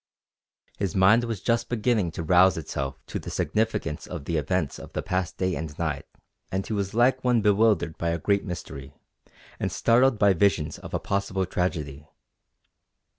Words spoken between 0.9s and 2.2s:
mind was just beginning